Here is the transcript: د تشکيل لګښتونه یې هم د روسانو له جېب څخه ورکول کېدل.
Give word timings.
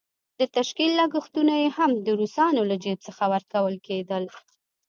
د 0.39 0.41
تشکيل 0.55 0.91
لګښتونه 0.99 1.53
یې 1.61 1.69
هم 1.77 1.91
د 2.05 2.07
روسانو 2.19 2.61
له 2.69 2.75
جېب 2.83 2.99
څخه 3.07 3.23
ورکول 3.33 3.75
کېدل. 3.87 4.23